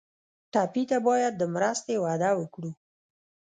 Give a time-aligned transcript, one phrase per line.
[0.51, 2.71] ټپي ته باید د مرستې وعده وکړو.